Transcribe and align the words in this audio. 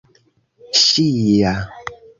ŝia 0.79 1.55